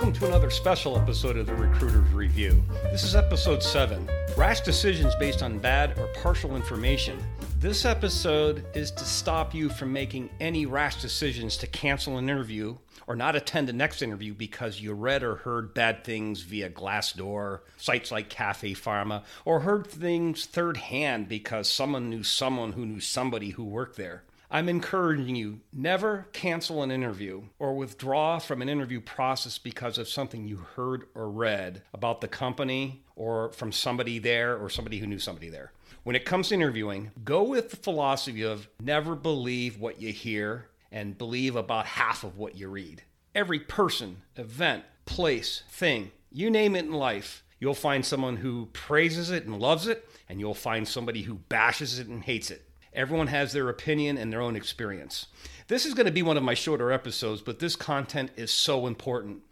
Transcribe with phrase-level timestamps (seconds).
[0.00, 2.62] Welcome to another special episode of the Recruiter's Review.
[2.84, 7.22] This is episode 7 Rash Decisions Based on Bad or Partial Information.
[7.58, 12.78] This episode is to stop you from making any rash decisions to cancel an interview
[13.06, 17.60] or not attend the next interview because you read or heard bad things via Glassdoor,
[17.76, 23.00] sites like Cafe Pharma, or heard things third hand because someone knew someone who knew
[23.00, 24.22] somebody who worked there.
[24.52, 30.08] I'm encouraging you never cancel an interview or withdraw from an interview process because of
[30.08, 35.06] something you heard or read about the company or from somebody there or somebody who
[35.06, 35.70] knew somebody there.
[36.02, 40.66] When it comes to interviewing, go with the philosophy of never believe what you hear
[40.90, 43.04] and believe about half of what you read.
[43.36, 49.30] Every person, event, place, thing, you name it in life, you'll find someone who praises
[49.30, 52.64] it and loves it, and you'll find somebody who bashes it and hates it.
[52.92, 55.26] Everyone has their opinion and their own experience.
[55.68, 58.86] This is going to be one of my shorter episodes, but this content is so
[58.86, 59.42] important.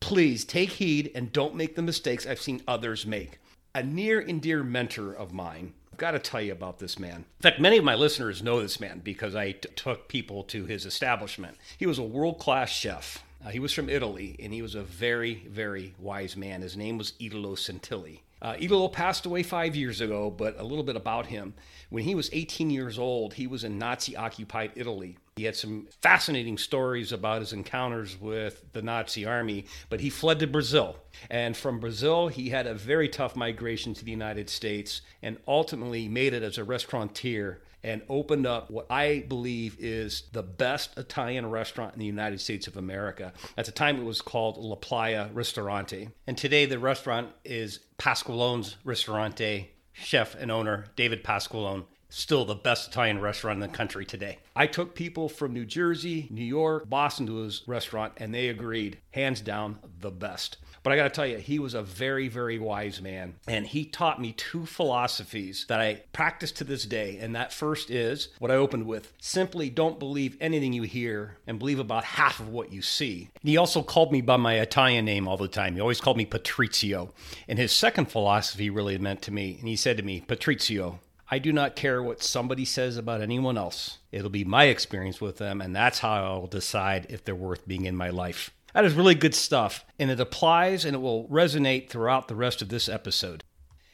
[0.00, 3.38] Please take heed and don't make the mistakes I've seen others make.
[3.74, 7.26] A near and dear mentor of mine, I've got to tell you about this man.
[7.38, 10.64] In fact, many of my listeners know this man because I t- took people to
[10.64, 11.58] his establishment.
[11.76, 13.22] He was a world class chef.
[13.44, 16.62] Uh, he was from Italy, and he was a very, very wise man.
[16.62, 18.20] His name was Italo Santilli.
[18.46, 21.52] Uh, Italo passed away five years ago, but a little bit about him.
[21.90, 25.18] When he was 18 years old, he was in Nazi occupied Italy.
[25.34, 30.38] He had some fascinating stories about his encounters with the Nazi army, but he fled
[30.38, 30.96] to Brazil.
[31.28, 36.06] And from Brazil, he had a very tough migration to the United States and ultimately
[36.06, 41.50] made it as a restaurateur and opened up what I believe is the best Italian
[41.50, 43.32] restaurant in the United States of America.
[43.56, 46.08] At the time, it was called La Playa Ristorante.
[46.26, 49.70] And today, the restaurant is Pasqualone's Ristorante.
[49.98, 51.84] Chef and owner David Pasqualone
[52.16, 54.38] still the best Italian restaurant in the country today.
[54.54, 58.98] I took people from New Jersey, New York, Boston to his restaurant, and they agreed,
[59.10, 60.56] hands down, the best.
[60.82, 63.34] But I got to tell you, he was a very, very wise man.
[63.48, 67.18] And he taught me two philosophies that I practice to this day.
[67.20, 71.58] And that first is what I opened with simply don't believe anything you hear and
[71.58, 73.28] believe about half of what you see.
[73.42, 75.74] And he also called me by my Italian name all the time.
[75.74, 77.10] He always called me Patrizio.
[77.48, 79.56] And his second philosophy really meant to me.
[79.58, 83.58] And he said to me, Patrizio, I do not care what somebody says about anyone
[83.58, 83.98] else.
[84.12, 87.84] It'll be my experience with them, and that's how I'll decide if they're worth being
[87.84, 88.52] in my life.
[88.74, 92.62] That is really good stuff, and it applies and it will resonate throughout the rest
[92.62, 93.42] of this episode.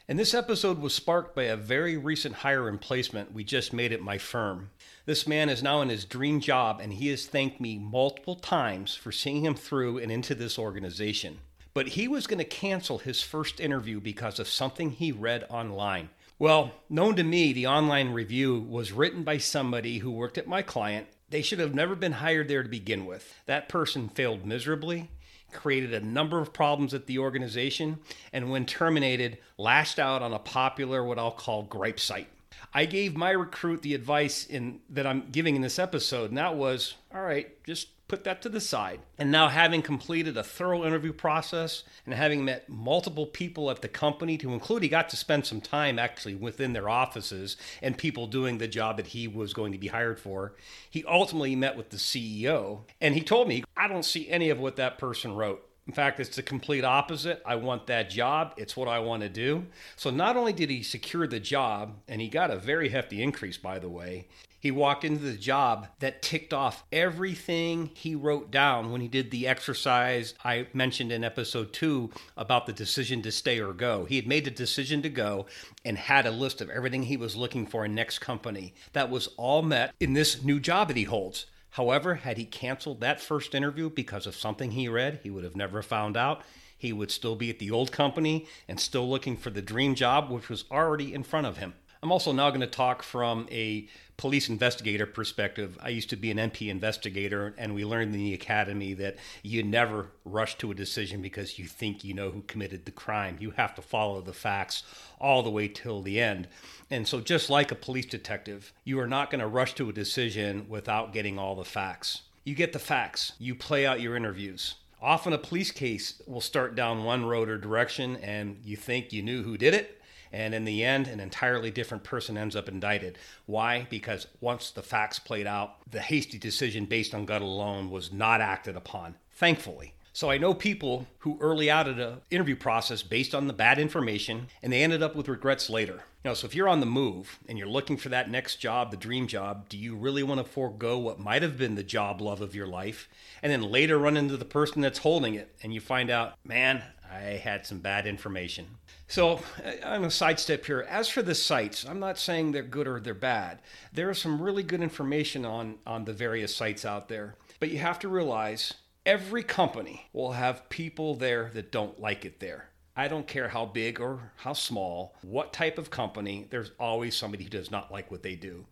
[0.06, 3.93] And this episode was sparked by a very recent hire and placement we just made
[3.93, 4.70] at my firm.
[5.06, 8.94] This man is now in his dream job, and he has thanked me multiple times
[8.94, 11.38] for seeing him through and into this organization.
[11.72, 16.10] But he was going to cancel his first interview because of something he read online.
[16.42, 20.60] Well, known to me, the online review was written by somebody who worked at my
[20.60, 21.06] client.
[21.30, 23.32] They should have never been hired there to begin with.
[23.47, 25.08] That person failed miserably,
[25.52, 28.00] created a number of problems at the organization,
[28.32, 32.28] and when terminated, lashed out on a popular, what I'll call gripe site.
[32.75, 36.56] I gave my recruit the advice in that I'm giving in this episode, and that
[36.56, 39.00] was all right, just put that to the side.
[39.16, 43.88] And now, having completed a thorough interview process and having met multiple people at the
[43.88, 48.26] company, to include, he got to spend some time actually within their offices and people
[48.26, 50.54] doing the job that he was going to be hired for.
[50.90, 54.60] He ultimately met with the CEO and he told me, I don't see any of
[54.60, 55.66] what that person wrote.
[55.87, 57.43] In fact, it's the complete opposite.
[57.44, 58.54] I want that job.
[58.56, 59.66] It's what I want to do.
[59.97, 63.56] So not only did he secure the job, and he got a very hefty increase,
[63.56, 64.28] by the way,
[64.60, 69.32] he walked into the job that ticked off everything he wrote down when he did
[69.32, 74.04] the exercise I mentioned in episode two about the decision to stay or go.
[74.04, 75.47] He had made the decision to go
[75.84, 78.72] and had a list of everything he was looking for in next company.
[78.93, 81.47] That was all met in this new job that he holds.
[81.72, 85.56] However, had he canceled that first interview because of something he read, he would have
[85.56, 86.42] never found out.
[86.76, 90.30] He would still be at the old company and still looking for the dream job,
[90.30, 91.74] which was already in front of him.
[92.02, 93.86] I'm also now going to talk from a
[94.16, 95.78] police investigator perspective.
[95.81, 99.62] I used to be an NP investigator, and we learned in the academy that you
[99.62, 103.37] never rush to a decision because you think you know who committed the crime.
[103.38, 104.82] You have to follow the facts
[105.20, 106.49] all the way till the end.
[106.90, 109.93] And so, just like a police detective, you are not going to rush to a
[109.93, 112.22] decision without getting all the facts.
[112.43, 114.75] You get the facts, you play out your interviews.
[115.00, 119.22] Often, a police case will start down one road or direction, and you think you
[119.22, 120.01] knew who did it
[120.32, 123.19] and in the end, an entirely different person ends up indicted.
[123.46, 123.87] Why?
[123.90, 128.40] Because once the facts played out, the hasty decision based on gut alone was not
[128.40, 129.94] acted upon, thankfully.
[130.14, 133.79] So I know people who early out of the interview process based on the bad
[133.79, 136.02] information and they ended up with regrets later.
[136.23, 138.96] Know, so if you're on the move and you're looking for that next job, the
[138.96, 142.43] dream job, do you really want to forego what might have been the job love
[142.43, 143.08] of your life
[143.43, 146.82] and then later run into the person that's holding it and you find out, man,
[147.12, 148.67] I had some bad information.
[149.06, 150.87] So uh, I'm a sidestep here.
[150.88, 153.61] As for the sites, I'm not saying they're good or they're bad.
[153.93, 157.35] There is some really good information on, on the various sites out there.
[157.61, 158.75] But you have to realize
[159.05, 162.70] every company will have people there that don't like it there.
[162.97, 167.44] I don't care how big or how small, what type of company, there's always somebody
[167.44, 168.67] who does not like what they do.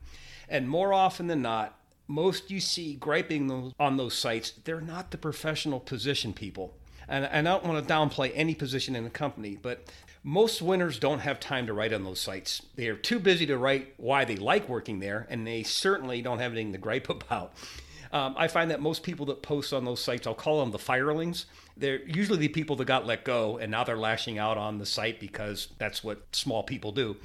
[0.49, 5.19] And more often than not, most you see griping on those sites, they're not the
[5.19, 6.75] professional position people.
[7.11, 9.85] And, and I don't want to downplay any position in the company, but
[10.23, 12.63] most winners don't have time to write on those sites.
[12.77, 16.39] They are too busy to write why they like working there, and they certainly don't
[16.39, 17.53] have anything to gripe about.
[18.13, 20.79] Um, I find that most people that post on those sites, I'll call them the
[20.79, 21.45] firelings,
[21.77, 24.87] they're usually the people that got let go and now they're lashing out on the
[24.87, 27.17] site because that's what small people do.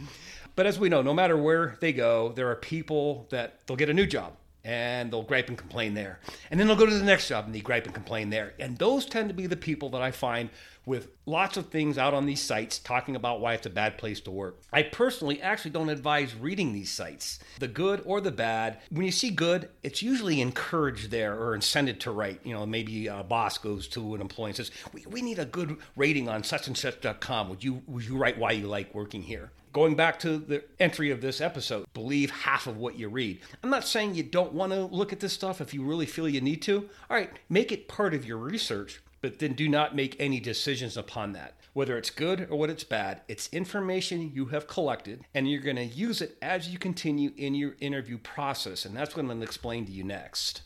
[0.56, 3.90] But as we know, no matter where they go, there are people that they'll get
[3.90, 4.34] a new job
[4.66, 6.20] and they'll gripe and complain there.
[6.50, 8.54] And then they'll go to the next job and they gripe and complain there.
[8.60, 10.50] And those tend to be the people that I find
[10.86, 14.20] with lots of things out on these sites talking about why it's a bad place
[14.22, 14.62] to work.
[14.72, 18.80] I personally actually don't advise reading these sites, the good or the bad.
[18.90, 22.42] When you see good, it's usually encouraged there or incented to write.
[22.44, 25.46] You know, maybe a boss goes to an employee and says, "We, we need a
[25.46, 27.50] good rating on such and such.com.
[27.50, 31.12] Would you would you write why you like working here?" Going back to the entry
[31.12, 33.42] of this episode, believe half of what you read.
[33.62, 36.30] I'm not saying you don't want to look at this stuff if you really feel
[36.30, 36.90] you need to.
[37.10, 40.96] All right, make it part of your research, but then do not make any decisions
[40.96, 41.56] upon that.
[41.74, 45.78] Whether it's good or what it's bad, it's information you have collected, and you're going
[45.78, 48.86] to use it as you continue in your interview process.
[48.86, 50.62] And that's what I'm going to explain to you next.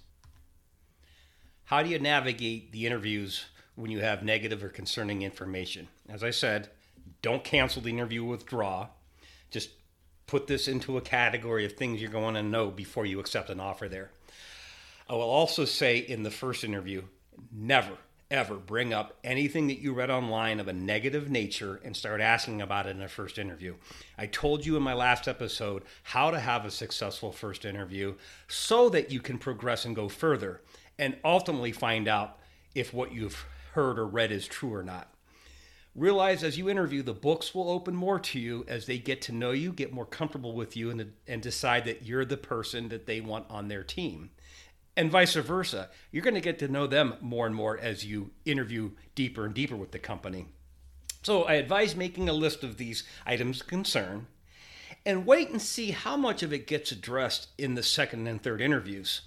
[1.64, 3.46] How do you navigate the interviews
[3.76, 5.88] when you have negative or concerning information?
[6.10, 6.70] As I said,
[7.22, 8.90] don't cancel the interview, withdraw
[9.52, 9.70] just
[10.28, 13.62] put this into a category of things you're going to know before you accept an
[13.62, 14.12] offer there.
[15.10, 17.04] I will also say in the first interview,
[17.54, 17.98] never,
[18.32, 22.62] ever bring up anything that you read online of a negative nature and start asking
[22.62, 23.74] about it in a first interview.
[24.18, 28.16] I told you in my last episode how to have a successful first interview
[28.48, 30.62] so that you can progress and go further
[31.00, 32.38] and ultimately find out
[32.76, 35.12] if what you've heard or read is true or not.
[35.96, 39.32] Realize as you interview, the books will open more to you as they get to
[39.32, 43.08] know you, get more comfortable with you, and, and decide that you're the person that
[43.08, 44.30] they want on their team.
[45.00, 45.88] And vice versa.
[46.12, 49.54] You're going to get to know them more and more as you interview deeper and
[49.54, 50.48] deeper with the company.
[51.24, 54.28] So I advise making a list of these items of concern
[55.06, 58.60] and wait and see how much of it gets addressed in the second and third
[58.60, 59.22] interviews.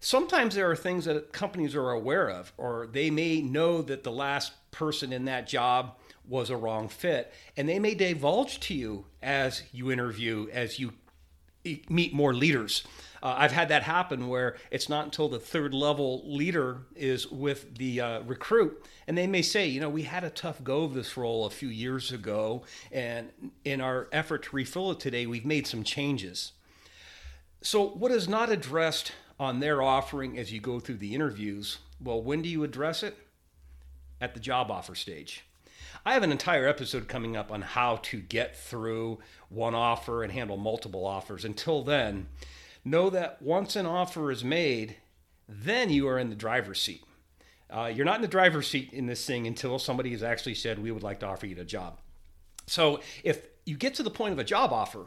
[0.00, 4.10] Sometimes there are things that companies are aware of, or they may know that the
[4.10, 5.94] last person in that job
[6.28, 10.94] was a wrong fit, and they may divulge to you as you interview, as you
[11.88, 12.84] meet more leaders.
[13.22, 17.76] Uh, I've had that happen where it's not until the third level leader is with
[17.76, 20.94] the uh, recruit, and they may say, you know, we had a tough go of
[20.94, 23.30] this role a few years ago, and
[23.64, 26.52] in our effort to refill it today, we've made some changes.
[27.62, 32.22] So, what is not addressed on their offering as you go through the interviews, well,
[32.22, 33.16] when do you address it?
[34.20, 35.44] At the job offer stage.
[36.06, 39.18] I have an entire episode coming up on how to get through
[39.48, 41.44] one offer and handle multiple offers.
[41.44, 42.28] Until then,
[42.84, 44.98] know that once an offer is made,
[45.48, 47.02] then you are in the driver's seat.
[47.68, 50.78] Uh, you're not in the driver's seat in this thing until somebody has actually said,
[50.78, 51.98] We would like to offer you a job.
[52.68, 55.06] So if you get to the point of a job offer,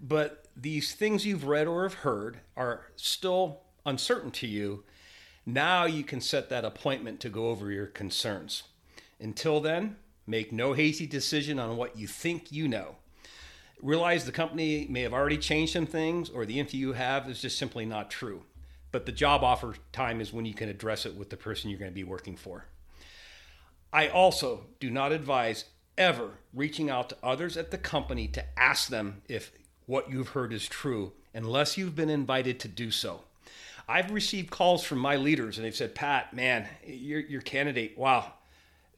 [0.00, 4.82] but these things you've read or have heard are still uncertain to you,
[5.46, 8.64] now you can set that appointment to go over your concerns.
[9.20, 9.94] Until then,
[10.30, 12.96] make no hasty decision on what you think you know.
[13.82, 17.42] Realize the company may have already changed some things, or the info you have is
[17.42, 18.42] just simply not true.
[18.92, 21.78] But the job offer time is when you can address it with the person you're
[21.78, 22.66] going to be working for.
[23.92, 25.64] I also do not advise
[25.98, 29.52] ever reaching out to others at the company to ask them if
[29.86, 33.22] what you've heard is true unless you've been invited to do so.
[33.88, 38.34] I've received calls from my leaders and they've said, Pat, man, your, your candidate, wow,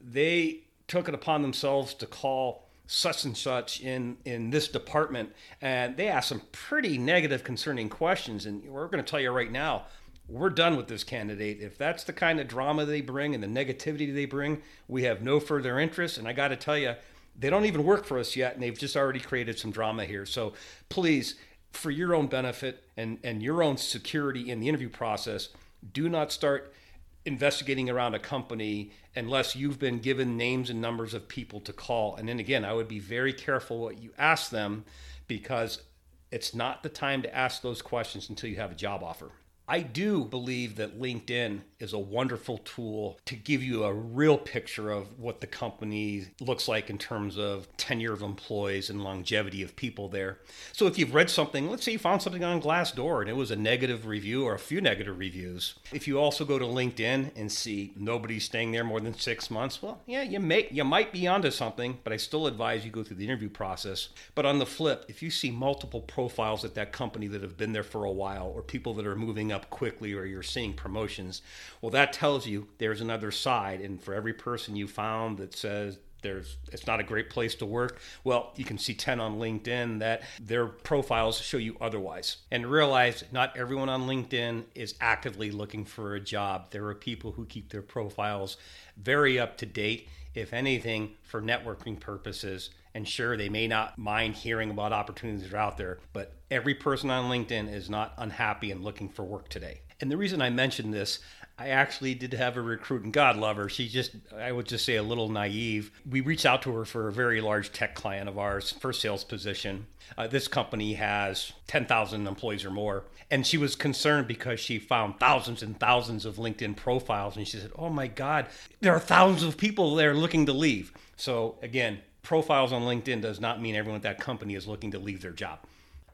[0.01, 5.33] they took it upon themselves to call such and such in, in this department.
[5.63, 8.45] And they asked some pretty negative, concerning questions.
[8.45, 9.87] And we're going to tell you right now,
[10.29, 11.63] we're done with this candidate.
[11.63, 15.23] If that's the kind of drama they bring and the negativity they bring, we have
[15.23, 16.19] no further interest.
[16.19, 16.95] And I got to tell you,
[17.39, 20.27] they don't even work for us yet, and they've just already created some drama here.
[20.27, 20.53] So
[20.91, 21.37] please,
[21.71, 25.49] for your own benefit and, and your own security in the interview process,
[25.95, 26.75] do not start
[27.25, 32.17] investigating around a company unless you've been given names and numbers of people to call.
[32.17, 34.85] And then again, I would be very careful what you ask them
[35.29, 35.83] because
[36.31, 39.31] it's not the time to ask those questions until you have a job offer.
[39.69, 44.91] I do believe that LinkedIn is a wonderful tool to give you a real picture
[44.91, 49.75] of what the company looks like in terms of tenure of employees and longevity of
[49.75, 50.39] people there.
[50.73, 53.51] So if you've read something, let's say you found something on Glassdoor and it was
[53.51, 55.75] a negative review or a few negative reviews.
[55.93, 59.83] If you also go to LinkedIn and see nobody's staying there more than 6 months,
[59.83, 63.03] well, yeah, you may you might be onto something, but I still advise you go
[63.03, 64.09] through the interview process.
[64.35, 67.73] But on the flip, if you see multiple profiles at that company that have been
[67.73, 71.43] there for a while or people that are moving up quickly or you're seeing promotions,
[71.81, 73.81] well, that tells you there's another side.
[73.81, 77.67] And for every person you found that says there's it's not a great place to
[77.67, 82.39] work well you can see 10 on linkedin that their profiles show you otherwise.
[82.51, 86.71] And realize not everyone on linkedin is actively looking for a job.
[86.71, 88.57] There are people who keep their profiles
[88.97, 90.09] very up to date.
[90.35, 95.55] If anything for networking purposes and sure, they may not mind hearing about opportunities that
[95.55, 99.49] are out there, but every person on LinkedIn is not unhappy and looking for work
[99.49, 99.81] today.
[100.01, 101.21] And the reason I mentioned this,
[101.59, 103.69] I actually did have a recruit, and God love her.
[103.69, 105.93] She just, I would just say, a little naive.
[106.09, 109.23] We reached out to her for a very large tech client of ours for sales
[109.23, 109.87] position.
[110.19, 113.05] Uh, this company has 10,000 employees or more.
[113.31, 117.37] And she was concerned because she found thousands and thousands of LinkedIn profiles.
[117.37, 118.47] And she said, Oh my God,
[118.81, 120.93] there are thousands of people there looking to leave.
[121.17, 124.99] So, again, profiles on LinkedIn does not mean everyone at that company is looking to
[124.99, 125.59] leave their job.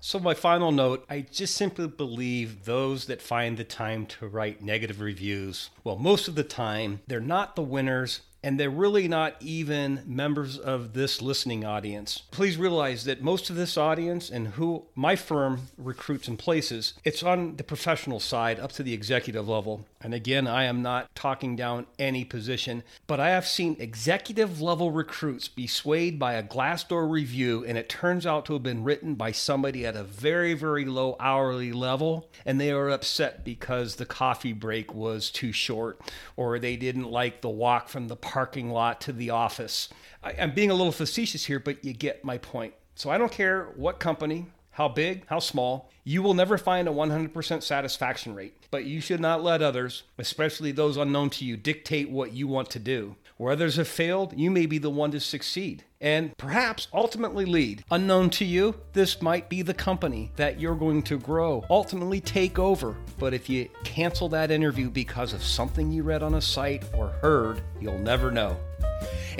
[0.00, 4.62] So, my final note I just simply believe those that find the time to write
[4.62, 9.36] negative reviews, well, most of the time, they're not the winners and they're really not
[9.40, 12.22] even members of this listening audience.
[12.30, 17.22] Please realize that most of this audience and who my firm recruits and places, it's
[17.22, 19.86] on the professional side up to the executive level.
[20.00, 24.92] And again, I am not talking down any position, but I have seen executive level
[24.92, 29.16] recruits be swayed by a Glassdoor review, and it turns out to have been written
[29.16, 34.06] by somebody at a very, very low hourly level, and they are upset because the
[34.06, 36.00] coffee break was too short,
[36.36, 39.88] or they didn't like the walk from the parking lot to the office.
[40.22, 42.74] I, am being a little facetious here, but you get my point.
[42.94, 44.46] So I don't care what company,
[44.78, 48.54] how big, how small, you will never find a 100% satisfaction rate.
[48.70, 52.70] But you should not let others, especially those unknown to you, dictate what you want
[52.70, 53.16] to do.
[53.38, 57.84] Where others have failed, you may be the one to succeed and perhaps ultimately lead.
[57.90, 62.56] Unknown to you, this might be the company that you're going to grow, ultimately take
[62.56, 62.96] over.
[63.18, 67.08] But if you cancel that interview because of something you read on a site or
[67.20, 68.56] heard, you'll never know.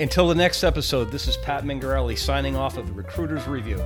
[0.01, 3.81] Until the next episode, this is Pat Mingarelle signing off of the Recruiter's Review.